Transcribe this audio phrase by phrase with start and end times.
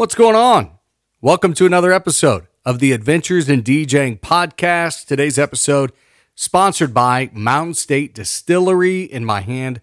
[0.00, 0.78] What's going on?
[1.20, 5.04] Welcome to another episode of the Adventures in DJing podcast.
[5.04, 5.92] Today's episode
[6.34, 9.02] sponsored by Mountain State Distillery.
[9.02, 9.82] In my hand,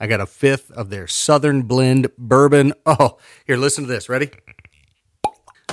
[0.00, 2.72] I got a fifth of their Southern Blend bourbon.
[2.86, 4.08] Oh, here, listen to this.
[4.08, 4.30] Ready?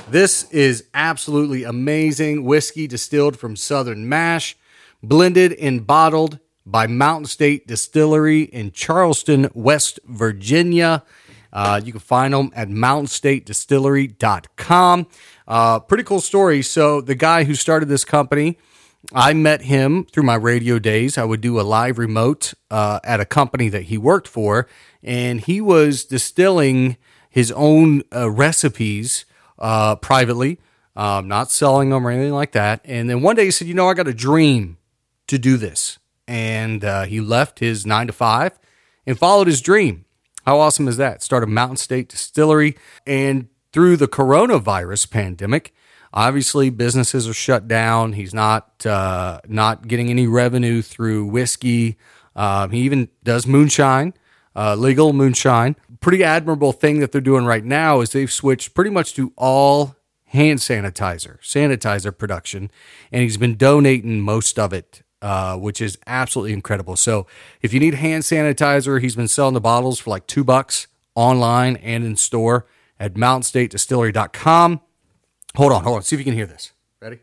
[0.09, 4.57] This is absolutely amazing whiskey distilled from Southern Mash,
[5.01, 11.05] blended and bottled by Mountain State Distillery in Charleston, West Virginia.
[11.55, 15.07] Uh, you can find them at mountainstatedistillery.com.
[15.47, 16.61] Uh, pretty cool story.
[16.61, 18.57] So, the guy who started this company,
[19.13, 21.17] I met him through my radio days.
[21.17, 24.67] I would do a live remote uh, at a company that he worked for,
[25.01, 26.97] and he was distilling
[27.29, 29.23] his own uh, recipes
[29.57, 30.59] uh, privately,
[30.95, 32.81] um, not selling them or anything like that.
[32.83, 34.77] And then one day he said, You know, I got a dream
[35.27, 38.57] to do this and uh, he left his nine to five
[39.05, 40.05] and followed his dream.
[40.45, 41.23] How awesome is that?
[41.23, 42.77] Started Mountain State Distillery,
[43.07, 45.73] and through the coronavirus pandemic,
[46.13, 48.13] obviously businesses are shut down.
[48.13, 51.97] He's not uh, not getting any revenue through whiskey.
[52.35, 54.13] Um, he even does moonshine,
[54.55, 55.77] uh, legal moonshine.
[55.99, 59.95] Pretty admirable thing that they're doing right now is they've switched pretty much to all
[60.25, 62.69] hand sanitizer, sanitizer production,
[63.11, 66.95] and he's been donating most of it uh, which is absolutely incredible.
[66.95, 67.27] So
[67.61, 71.77] if you need hand sanitizer, he's been selling the bottles for like two bucks online
[71.77, 72.65] and in store
[72.99, 74.81] at mountainstatedistillery.com.
[75.55, 76.03] Hold on, hold on.
[76.03, 76.73] See if you can hear this.
[77.01, 77.19] Ready?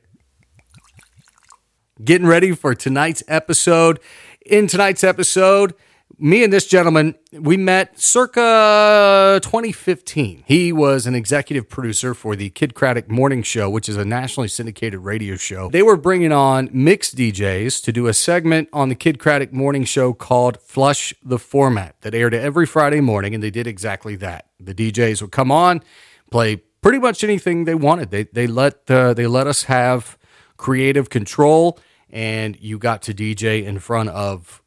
[2.02, 4.00] Getting ready for tonight's episode.
[4.44, 5.74] In tonight's episode,
[6.22, 10.44] me and this gentleman, we met circa 2015.
[10.46, 14.46] He was an executive producer for the Kid Kraddick Morning Show, which is a nationally
[14.46, 15.68] syndicated radio show.
[15.68, 19.82] They were bringing on mixed DJs to do a segment on the Kid Kraddick Morning
[19.82, 24.46] Show called Flush the Format that aired every Friday morning, and they did exactly that.
[24.60, 25.82] The DJs would come on,
[26.30, 28.12] play pretty much anything they wanted.
[28.12, 30.16] They, they, let, uh, they let us have
[30.56, 34.61] creative control, and you got to DJ in front of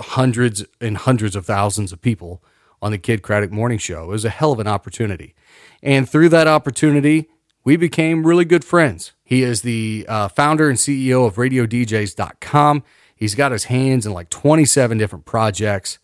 [0.00, 2.42] hundreds and hundreds of thousands of people
[2.82, 4.04] on the Kid Kraddick Morning Show.
[4.04, 5.34] It was a hell of an opportunity.
[5.82, 7.28] And through that opportunity,
[7.64, 9.12] we became really good friends.
[9.22, 12.82] He is the uh, founder and CEO of RadioDJs.com.
[13.14, 15.98] He's got his hands in like 27 different projects.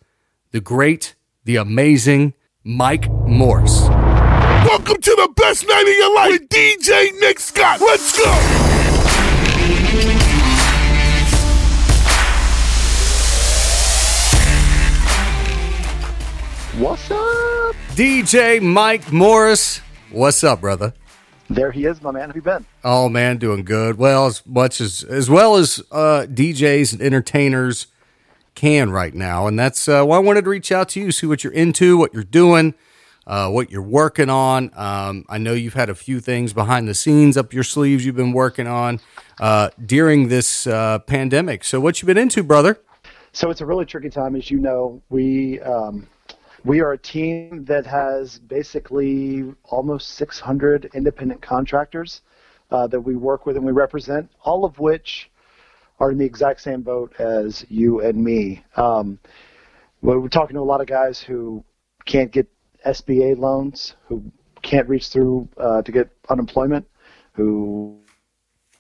[0.50, 1.14] The great,
[1.44, 3.88] the amazing Mike Morse.
[3.88, 7.80] Welcome to the best night of your life with DJ Nick Scott.
[7.80, 8.55] Let's go!
[16.78, 17.74] What's up?
[17.94, 19.80] DJ Mike Morse.
[20.10, 20.92] What's up, brother?
[21.48, 22.24] There he is, my man.
[22.24, 22.66] How have you been?
[22.84, 23.96] Oh man, doing good.
[23.96, 27.86] Well, as much as as well as uh, DJs and entertainers
[28.54, 31.26] can right now, and that's uh, why I wanted to reach out to you, see
[31.26, 32.74] what you're into, what you're doing,
[33.26, 34.70] uh, what you're working on.
[34.76, 38.16] Um, I know you've had a few things behind the scenes up your sleeves you've
[38.16, 39.00] been working on
[39.40, 41.64] uh, during this uh, pandemic.
[41.64, 42.78] So, what you been into, brother?
[43.32, 45.02] So it's a really tricky time, as you know.
[45.08, 46.06] We um,
[46.66, 52.22] we are a team that has basically almost 600 independent contractors
[52.72, 55.30] uh, that we work with and we represent, all of which
[56.00, 58.64] are in the exact same boat as you and me.
[58.76, 59.20] Um,
[60.02, 61.64] we're talking to a lot of guys who
[62.04, 62.48] can't get
[62.84, 64.24] SBA loans, who
[64.62, 66.84] can't reach through uh, to get unemployment,
[67.32, 67.96] who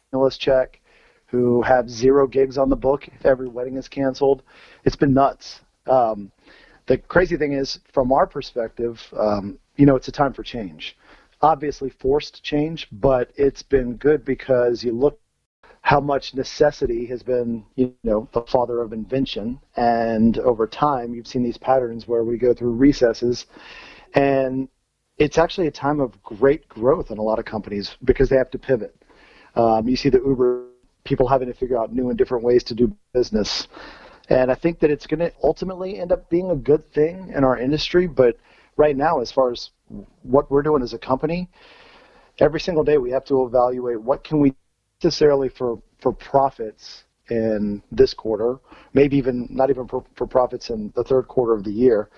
[0.08, 0.80] stimulus check,
[1.26, 4.42] who have zero gigs on the book if every wedding is canceled.
[4.84, 5.60] It's been nuts.
[5.86, 6.32] Um,
[6.86, 10.96] the crazy thing is, from our perspective, um, you know, it's a time for change.
[11.42, 15.20] Obviously, forced change, but it's been good because you look
[15.82, 19.60] how much necessity has been, you know, the father of invention.
[19.76, 23.46] And over time, you've seen these patterns where we go through recesses,
[24.14, 24.68] and
[25.18, 28.50] it's actually a time of great growth in a lot of companies because they have
[28.50, 28.96] to pivot.
[29.54, 30.66] Um, you see the Uber
[31.04, 33.68] people having to figure out new and different ways to do business.
[34.28, 37.44] And I think that it's going to ultimately end up being a good thing in
[37.44, 38.06] our industry.
[38.06, 38.36] But
[38.76, 39.70] right now, as far as
[40.22, 41.48] what we're doing as a company,
[42.38, 44.54] every single day we have to evaluate what can we
[45.02, 48.58] necessarily for, for profits in this quarter,
[48.94, 52.08] maybe even not even for, for profits in the third quarter of the year.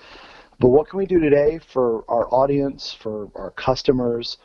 [0.61, 4.39] But what can we do today for our audience, for our customers,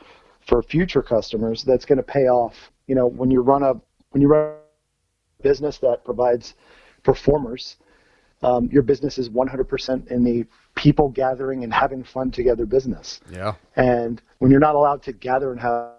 [0.47, 2.53] for future customers that's going to pay off?
[2.87, 3.73] You know, when you run a
[4.11, 4.55] when you run
[5.39, 6.53] a business that provides
[7.03, 7.75] performers.
[8.41, 10.45] Um, your business is 100% in the
[10.75, 13.21] people gathering and having fun together business.
[13.31, 13.53] Yeah.
[13.75, 15.91] And when you're not allowed to gather and have,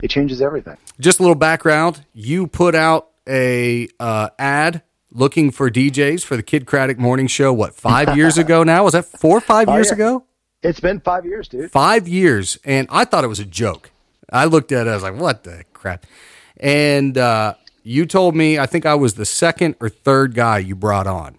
[0.00, 0.76] it changes everything.
[1.00, 2.04] Just a little background.
[2.14, 7.52] You put out a uh, ad looking for DJs for the Kid Kraddick Morning Show.
[7.52, 8.84] What five years ago now?
[8.84, 9.94] Was that four or five Oh, years yeah.
[9.94, 10.24] ago?
[10.62, 11.70] It's been five years, dude.
[11.70, 13.90] Five years, and I thought it was a joke.
[14.32, 16.04] I looked at it, I was like, "What the crap?"
[16.58, 17.54] And uh,
[17.88, 21.38] you told me, I think I was the second or third guy you brought on,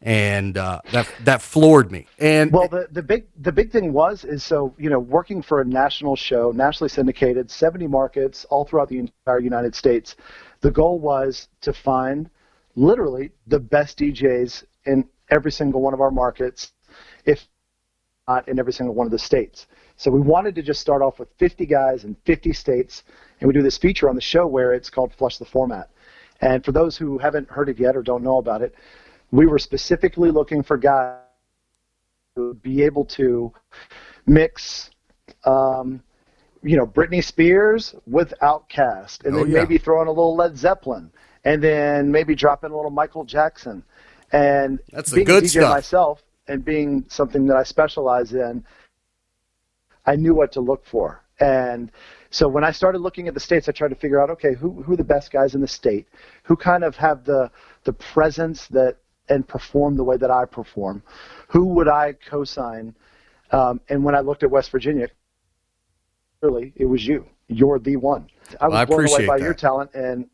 [0.00, 2.06] and uh, that that floored me.
[2.18, 5.60] And Well, the, the big the big thing was is so you know working for
[5.60, 10.14] a national show, nationally syndicated, 70 markets all throughout the entire United States.
[10.60, 12.30] The goal was to find
[12.76, 16.72] literally the best DJs in every single one of our markets,
[17.24, 17.48] if
[18.28, 19.66] not in every single one of the states.
[20.00, 23.02] So we wanted to just start off with 50 guys in 50 states,
[23.38, 25.90] and we do this feature on the show where it's called Flush the Format.
[26.40, 28.74] And for those who haven't heard it yet or don't know about it,
[29.30, 31.18] we were specifically looking for guys
[32.34, 33.52] who would be able to
[34.24, 34.88] mix,
[35.44, 36.02] um,
[36.62, 39.58] you know, Britney Spears with Outkast, and Oh, then yeah.
[39.60, 41.10] maybe throw in a little Led Zeppelin,
[41.44, 43.82] and then maybe drop in a little Michael Jackson.
[44.32, 45.70] And That's being good a DJ stuff.
[45.74, 48.64] myself and being something that I specialize in,
[50.06, 51.22] I knew what to look for.
[51.40, 51.90] And
[52.30, 54.82] so when I started looking at the states, I tried to figure out, okay, who
[54.82, 56.06] who are the best guys in the state,
[56.42, 57.50] who kind of have the
[57.84, 58.96] the presence that
[59.28, 61.02] and perform the way that I perform,
[61.48, 62.94] who would I co-sign?
[63.52, 65.08] Um, and when I looked at West Virginia,
[66.40, 67.26] clearly it was you.
[67.48, 68.26] You're the one.
[68.60, 69.44] I was Well, I blown away by that.
[69.44, 70.28] your talent, and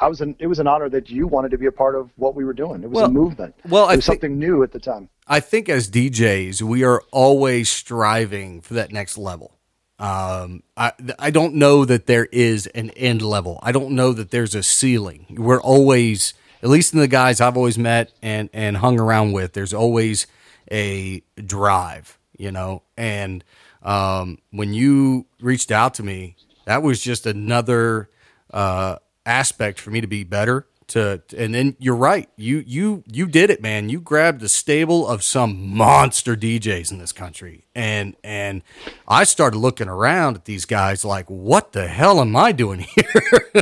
[0.00, 2.10] I was an, it was an honor that you wanted to be a part of
[2.16, 2.82] what we were doing.
[2.82, 3.54] It was Well- a movement.
[3.68, 5.08] well, it was think- something new at the time.
[5.26, 9.56] I think as DJs, we are always striving for that next level.
[9.98, 13.58] Um, I I don't know that there is an end level.
[13.62, 15.26] I don't know that there's a ceiling.
[15.30, 19.52] We're always, at least in the guys I've always met and and hung around with,
[19.52, 20.26] there's always
[20.70, 22.82] a drive, you know.
[22.96, 23.44] And
[23.82, 26.36] um, when you reached out to me,
[26.66, 28.10] that was just another
[28.52, 30.66] uh, aspect for me to be better.
[30.94, 32.28] To and then you're right.
[32.36, 33.88] You you you did it, man.
[33.88, 38.62] You grabbed a stable of some monster DJs in this country, and and
[39.08, 43.52] I started looking around at these guys like, what the hell am I doing here?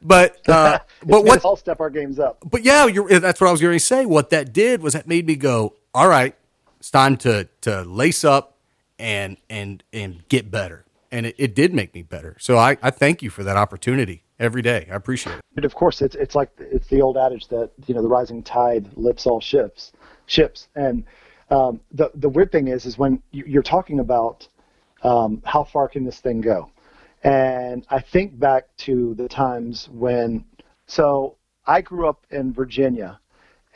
[0.00, 2.38] but uh, but what all step our games up.
[2.48, 4.06] but yeah, you're, that's what I was going to say.
[4.06, 6.36] What that did was that made me go, all right,
[6.78, 8.56] it's time to to lace up
[9.00, 10.84] and and and get better.
[11.10, 12.36] And it, it did make me better.
[12.38, 14.88] So I, I thank you for that opportunity every day.
[14.90, 15.40] I appreciate it.
[15.54, 18.42] But of course, it's it's like it's the old adage that you know the rising
[18.42, 19.92] tide lifts all ships,
[20.26, 20.68] ships.
[20.74, 21.04] And
[21.50, 24.46] um, the the weird thing is, is when you, you're talking about
[25.02, 26.70] um, how far can this thing go,
[27.22, 30.44] and I think back to the times when.
[30.86, 33.20] So I grew up in Virginia,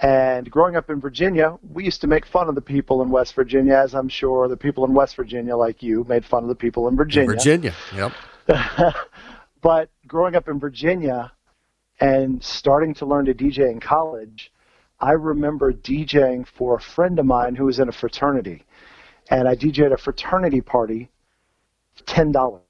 [0.03, 3.35] and growing up in Virginia, we used to make fun of the people in West
[3.35, 6.55] Virginia, as I'm sure the people in West Virginia, like you, made fun of the
[6.55, 7.29] people in Virginia.
[7.29, 7.75] Virginia.
[7.95, 8.13] Yep.
[9.63, 11.33] but growing up in Virginia
[12.01, 14.53] and starting to learn to DJ in college,
[15.01, 18.65] I remember DJing for a friend of mine who was in a fraternity.
[19.31, 21.11] And I DJed a fraternity party,
[22.05, 22.61] $10.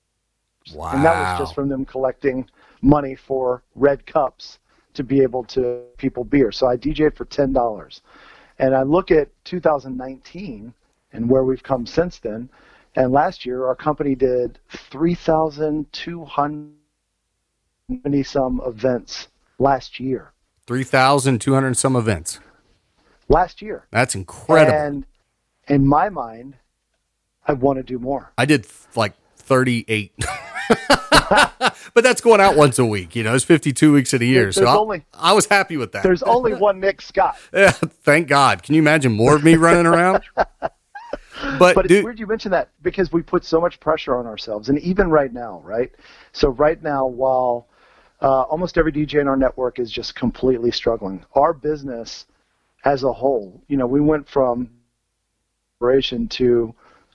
[0.74, 0.92] Wow.
[0.92, 2.48] And that was just from them collecting
[2.82, 4.58] money for red cups
[4.94, 6.50] to be able to people beer.
[6.50, 8.00] So I DJed for $10.
[8.58, 10.72] And I look at 2019
[11.12, 12.48] and where we've come since then.
[12.94, 16.72] And last year, our company did 3,200
[18.24, 19.28] some events
[19.58, 20.32] last year.
[20.66, 22.40] 3,200 some events.
[23.28, 23.86] Last year.
[23.90, 24.76] That's incredible.
[24.76, 25.06] And
[25.68, 26.56] in my mind,
[27.46, 28.32] I want to do more.
[28.38, 30.12] I did like 38.
[31.30, 33.14] but that's going out once a week.
[33.14, 34.50] You know, it's 52 weeks in a year.
[34.50, 36.02] so There's I, only- I was happy with that.
[36.02, 37.36] There's only one Nick Scott.
[37.52, 38.62] Yeah, thank God.
[38.62, 40.22] Can you imagine more of me running around?
[41.58, 44.70] But, But it's weird you mention that because we put so much pressure on ourselves,
[44.70, 45.92] and even right now, right?
[46.32, 47.68] So right now, while
[48.22, 52.26] uh, almost every DJ in our network is just completely struggling, our business
[52.84, 54.70] as a whole, you know, we went from
[55.80, 56.74] operation to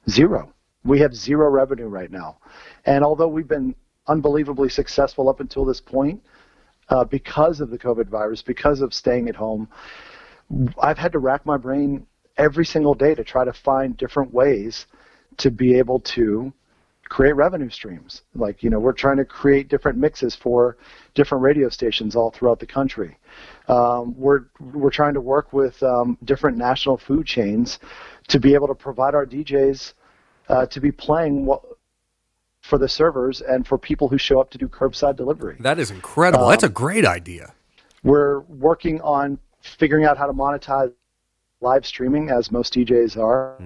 [0.09, 0.53] zero.
[0.83, 2.37] We have zero revenue right now,
[2.85, 3.75] and although we've been
[4.07, 6.21] unbelievably successful up until this point,
[6.89, 9.69] uh, because of the COVID virus, because of staying at home,
[10.81, 12.05] I've had to rack my brain
[12.37, 14.87] every single day to try to find different ways
[15.37, 16.51] to be able to
[17.11, 18.21] create revenue streams.
[18.35, 20.77] Like, you know, we're trying to create different mixes for
[21.13, 23.17] different radio stations all throughout the country.
[23.67, 27.79] Um, we're we're trying to work with um, different national food chains
[28.29, 29.93] to be able to provide our DJs
[30.47, 31.61] uh, to be playing what,
[32.61, 35.57] for the servers and for people who show up to do curbside delivery.
[35.59, 36.47] that is incredible.
[36.47, 37.53] That's a great idea.
[38.03, 40.93] We're working on figuring out how to monetize
[41.59, 43.57] live streaming, as most DJs are.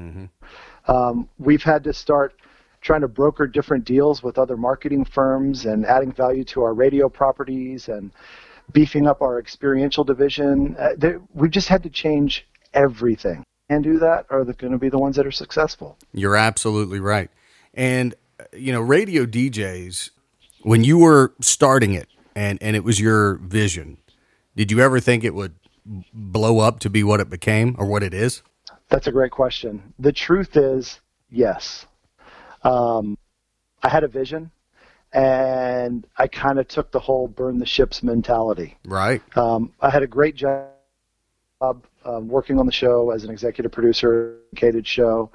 [0.87, 2.33] Um, we've had to start
[2.85, 7.09] trying to broker different deals with other marketing firms and adding value to our radio
[7.09, 8.11] properties and
[8.71, 10.75] beefing up our experiential division.
[10.77, 13.43] Uh, there, we've just had to change everything.
[13.69, 15.97] And do that are they going to be the ones that are successful.
[16.13, 17.31] You're absolutely right.
[17.73, 20.11] And uh, you know, radio DJs,
[20.61, 23.97] when you were starting it, and and it was your vision,
[24.55, 25.55] did you ever think it would
[26.13, 28.43] blow up to be what it became or what it is?
[28.89, 29.93] That's a great question.
[29.97, 30.99] The truth is,
[31.31, 31.87] yes.
[32.65, 33.17] Um,
[33.83, 34.51] I had a vision,
[35.13, 38.77] and I kind of took the whole burn the ships mentality.
[38.85, 39.21] Right.
[39.37, 40.71] Um, I had a great job
[41.61, 45.31] um, working on the show as an executive producer, dedicated show.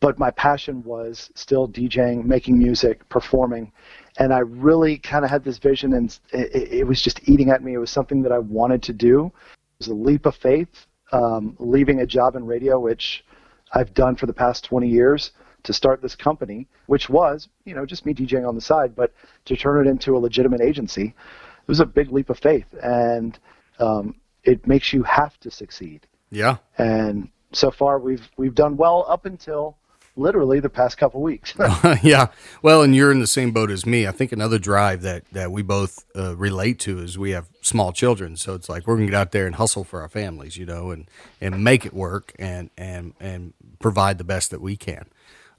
[0.00, 3.72] But my passion was still DJing, making music, performing,
[4.18, 7.64] and I really kind of had this vision, and it, it, was just eating at
[7.64, 7.72] me.
[7.72, 9.26] It was something that I wanted to do.
[9.26, 13.24] It was a leap of faith, um, leaving a job in radio, which
[13.72, 15.32] I've done for the past 20 years,
[15.64, 19.12] to start this company, which was, you know, just me DJing on the side, but
[19.46, 23.38] to turn it into a legitimate agency, it was a big leap of faith, and
[23.78, 26.06] um, it makes you have to succeed.
[26.30, 26.58] Yeah.
[26.78, 29.76] And so far, we've we've done well up until
[30.16, 31.54] literally the past couple weeks.
[32.02, 32.28] yeah.
[32.62, 34.06] Well, and you're in the same boat as me.
[34.06, 37.92] I think another drive that that we both uh, relate to is we have small
[37.92, 40.66] children, so it's like we're gonna get out there and hustle for our families, you
[40.66, 41.08] know, and
[41.40, 45.06] and make it work and and and provide the best that we can.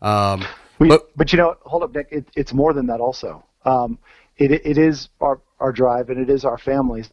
[0.02, 0.46] Um,
[0.80, 2.08] we, but but you know, hold up, Nick.
[2.12, 3.00] It, it's more than that.
[3.00, 3.98] Also, um,
[4.38, 7.10] it it is our our drive and it is our families.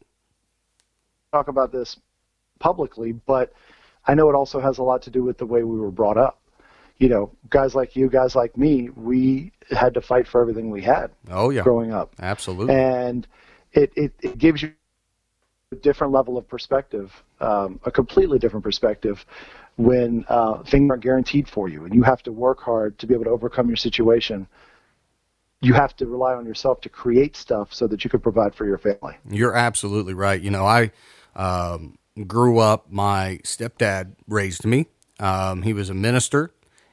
[1.33, 1.99] Talk about this
[2.59, 3.53] publicly, but
[4.07, 6.19] I know it also has a lot to do with the way we were brought
[6.19, 6.43] up
[7.03, 10.83] you know, guys like you, guys like me, we had to fight for everything we
[10.83, 11.11] had.
[11.31, 12.73] Oh yeah, growing up, absolutely.
[12.75, 13.27] And
[13.73, 14.73] it it, it gives you
[15.73, 17.11] a different level of perspective,
[17.41, 19.27] um, a completely different perspective
[19.77, 23.15] when uh, things aren't guaranteed for you, and you have to work hard to be
[23.15, 24.47] able to overcome your situation.
[25.61, 28.67] You have to rely on yourself to create stuff so that you can provide for
[28.67, 29.15] your family.
[29.31, 30.41] You're absolutely right.
[30.41, 30.91] You know, I
[31.37, 32.91] um, grew up.
[32.91, 34.89] My stepdad raised me.
[35.21, 36.53] Um, he was a minister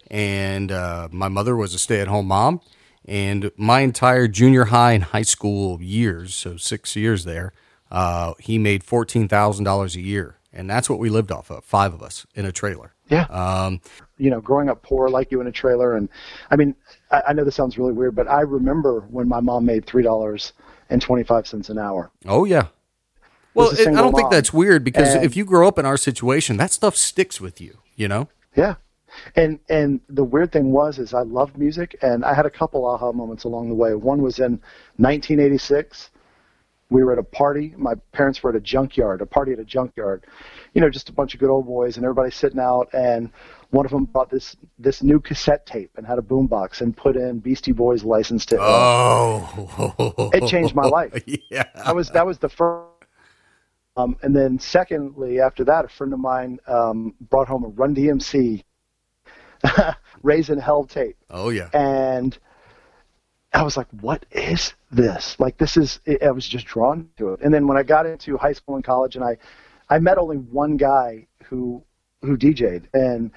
[0.09, 2.61] and uh, my mother was a stay-at-home mom.
[3.05, 7.53] And my entire junior high and high school years, so six years there,
[7.89, 11.63] uh, he made fourteen thousand dollars a year, and that's what we lived off of.
[11.63, 12.93] Five of us in a trailer.
[13.09, 13.23] Yeah.
[13.25, 13.81] Um,
[14.17, 16.09] you know, growing up poor like you in a trailer, and
[16.51, 16.75] I mean,
[17.11, 20.03] I, I know this sounds really weird, but I remember when my mom made three
[20.03, 20.53] dollars
[20.89, 22.11] and twenty-five cents an hour.
[22.25, 22.67] Oh yeah.
[23.53, 24.13] Well, it, I don't mom.
[24.13, 27.41] think that's weird because and, if you grow up in our situation, that stuff sticks
[27.41, 27.79] with you.
[27.95, 28.29] You know.
[28.55, 28.75] Yeah,
[29.35, 32.85] and and the weird thing was is I loved music and I had a couple
[32.85, 33.95] aha moments along the way.
[33.95, 34.61] One was in
[34.97, 36.09] 1986.
[36.89, 37.73] We were at a party.
[37.77, 40.25] My parents were at a junkyard, a party at a junkyard.
[40.73, 42.89] You know, just a bunch of good old boys and everybody sitting out.
[42.93, 43.29] And
[43.69, 47.15] one of them bought this this new cassette tape and had a boombox and put
[47.15, 51.13] in Beastie Boys' licensed Ill." Oh, it changed my life.
[51.49, 52.87] yeah, that was that was the first.
[53.97, 57.93] Um, and then, secondly, after that, a friend of mine um, brought home a Run
[57.93, 58.63] DMC
[60.23, 61.17] Raising Hell tape.
[61.29, 61.69] Oh yeah.
[61.73, 62.37] And
[63.51, 65.39] I was like, what is this?
[65.39, 65.99] Like this is.
[66.21, 67.41] I was just drawn to it.
[67.41, 69.37] And then when I got into high school and college, and I,
[69.89, 71.83] I met only one guy who
[72.21, 73.31] who DJ'd, and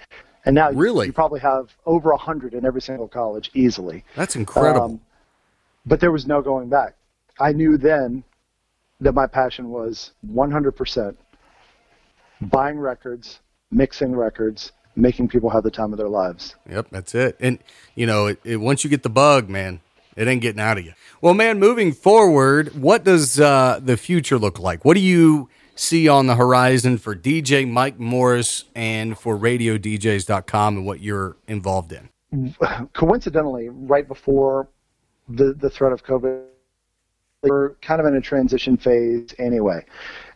[0.45, 1.07] and now really?
[1.07, 4.04] you, you probably have over a hundred in every single college easily.
[4.14, 4.85] That's incredible.
[4.85, 5.00] Um,
[5.87, 6.95] but there was no going back.
[7.40, 8.25] I knew then
[9.00, 11.16] that my passion was 100%
[12.40, 13.40] buying records,
[13.71, 16.54] mixing records, making people have the time of their lives.
[16.69, 17.37] Yep, that's it.
[17.40, 17.59] And
[17.95, 19.81] you know, it, it, once you get the bug, man,
[20.16, 20.92] it ain't getting out of you.
[21.21, 24.85] Well, man, moving forward, what does uh, the future look like?
[24.85, 30.87] What do you see on the horizon for DJ Mike Morse and for RadioDJs.com and
[30.87, 32.54] what you're involved in?
[32.92, 34.69] Coincidentally, right before
[35.28, 36.45] the the threat of COVID.
[37.42, 39.85] We're kind of in a transition phase anyway.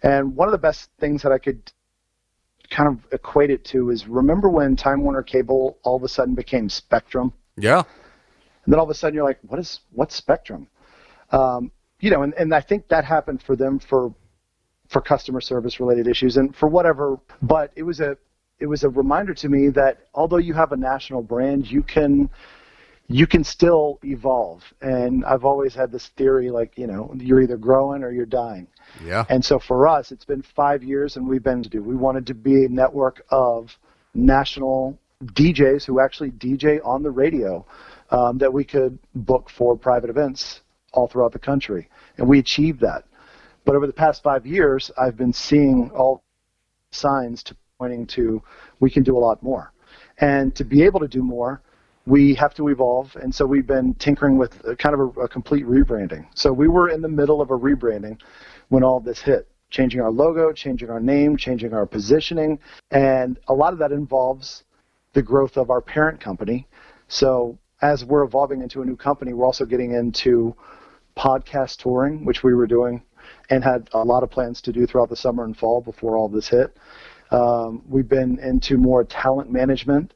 [0.02, 1.70] And one of the best things that I could
[2.68, 6.34] kind of equate it to is remember when Time Warner Cable all of a sudden
[6.34, 7.32] became Spectrum?
[7.56, 7.84] Yeah.
[8.66, 10.68] And then all of a sudden you're like, what is what's Spectrum?
[11.30, 11.70] Um,
[12.00, 14.14] you know, and, and I think that happened for them for
[14.88, 17.18] for customer service related issues and for whatever.
[17.40, 18.16] But it was a
[18.58, 22.28] it was a reminder to me that although you have a national brand, you can
[23.08, 24.62] you can still evolve.
[24.80, 28.66] And I've always had this theory like, you know, you're either growing or you're dying.
[29.04, 29.24] Yeah.
[29.28, 31.82] And so for us, it's been five years, and we've been to do.
[31.82, 33.76] We wanted to be a network of
[34.14, 37.64] national DJs who actually DJ on the radio
[38.10, 40.60] um, that we could book for private events
[40.92, 43.04] all throughout the country, and we achieved that.
[43.64, 46.22] But over the past five years, I've been seeing all
[46.90, 48.42] signs to pointing to
[48.80, 49.72] we can do a lot more,
[50.18, 51.60] and to be able to do more,
[52.06, 55.66] we have to evolve, and so we've been tinkering with kind of a, a complete
[55.66, 56.24] rebranding.
[56.34, 58.20] So we were in the middle of a rebranding
[58.68, 59.48] when all this hit.
[59.70, 62.58] changing our logo, changing our name, changing our positioning,
[62.90, 64.64] and a lot of that involves
[65.12, 66.66] the growth of our parent company.
[67.08, 70.54] So as we're evolving into a new company, we're also getting into
[71.16, 73.02] podcast touring, which we were doing
[73.50, 76.28] and had a lot of plans to do throughout the summer and fall before all
[76.28, 76.76] this hit.
[77.30, 80.14] Um, we've been into more talent management,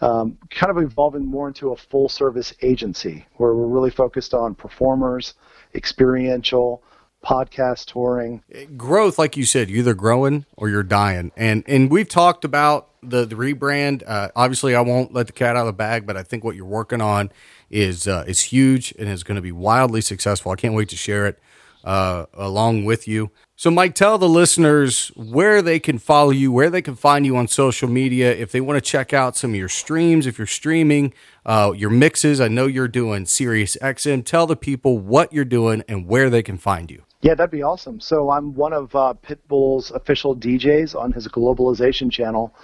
[0.00, 4.54] um, kind of evolving more into a full service agency where we're really focused on
[4.54, 5.34] performers,
[5.74, 6.82] experiential,
[7.24, 8.42] podcast touring.
[8.76, 11.32] Growth, like you said, you're either growing or you're dying.
[11.36, 14.02] And and we've talked about the, the rebrand.
[14.06, 16.56] Uh, obviously, I won't let the cat out of the bag, but I think what
[16.56, 17.30] you're working on
[17.70, 20.52] is uh, is huge and is going to be wildly successful.
[20.52, 21.38] I can't wait to share it
[21.84, 23.30] uh, along with you.
[23.56, 27.36] So, Mike, tell the listeners where they can follow you, where they can find you
[27.36, 30.46] on social media, if they want to check out some of your streams, if you're
[30.46, 31.12] streaming,
[31.44, 32.40] uh, your mixes.
[32.40, 34.24] I know you're doing Sirius XM.
[34.24, 37.02] Tell the people what you're doing and where they can find you.
[37.20, 37.98] Yeah, that'd be awesome.
[38.00, 42.54] So I'm one of uh, Pitbull's official DJs on his globalization channel.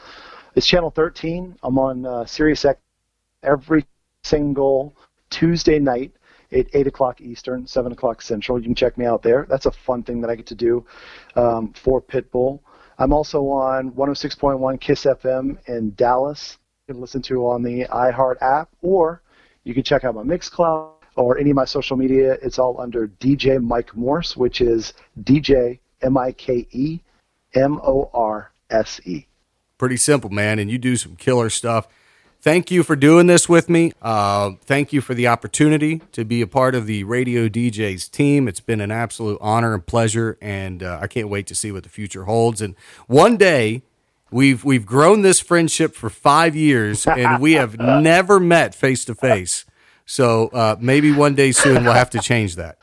[0.55, 1.57] It's channel 13.
[1.63, 2.25] I'm on uh,
[3.43, 3.87] every
[4.23, 4.95] single
[5.31, 6.13] Tuesday night
[6.53, 8.59] at 8 o'clock Eastern, 7 o'clock Central.
[8.59, 9.45] You can check me out there.
[9.49, 10.87] That's a fun thing that I get to do
[11.35, 12.61] um, for Pitbull.
[12.99, 16.59] I'm also on 106.1 Kiss FM in Dallas.
[16.87, 19.21] You can listen to on the iHeart app, or
[19.65, 22.39] you can check out my Mixcloud or any of my social media.
[22.43, 24.93] It's all under DJ Mike Morse, which is
[25.23, 27.01] DJ M I K E
[27.55, 29.27] M O R S E.
[29.79, 30.59] Pretty simple, man.
[30.59, 31.89] And you do some killer stuff.
[32.45, 33.93] Thank you for doing this with me.
[34.03, 38.49] Uh, thank you for the opportunity to be a part of the Radio DJs team.
[38.49, 41.85] It's been an absolute honor and pleasure, and uh, I can't wait to see what
[41.85, 42.61] the future holds.
[42.61, 42.75] And
[43.07, 43.81] one day,
[44.31, 49.15] we've we've grown this friendship for five years, and we have never met face to
[49.15, 49.65] face.
[50.07, 52.79] So uh, maybe one day soon we'll have to change that.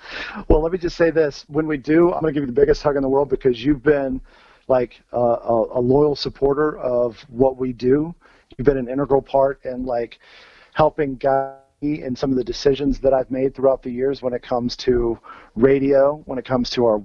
[0.48, 2.60] Well, let me just say this: when we do, I'm going to give you the
[2.60, 4.22] biggest hug in the world because you've been
[4.68, 8.14] like uh, a, a loyal supporter of what we do.
[8.58, 10.20] You've been an integral part in like
[10.74, 14.34] helping guide me in some of the decisions that I've made throughout the years when
[14.34, 15.20] it comes to
[15.56, 17.02] radio, when it comes to our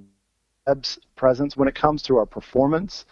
[0.66, 3.06] web's presence, when it comes to our performance.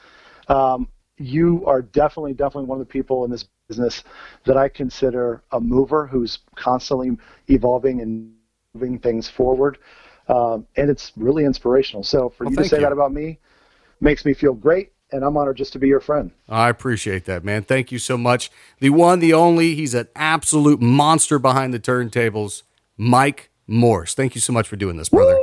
[0.48, 4.04] Um, you are definitely, definitely one of the people in this business
[4.44, 7.16] that I consider a mover who's constantly
[7.48, 8.32] evolving and
[8.74, 9.78] moving things forward.
[10.28, 12.02] Um, and it's really inspirational.
[12.02, 12.82] So for Well, you to say you.
[12.82, 13.38] that about me
[14.00, 14.92] makes me feel great.
[15.12, 16.32] And I'm honored just to be your friend.
[16.48, 17.62] I appreciate that, man.
[17.62, 18.50] Thank you so much.
[18.80, 22.62] The one, the only, he's an absolute monster behind the turntables,
[22.96, 24.14] Mike Morse.
[24.14, 25.38] Thank you so much for doing this, brother.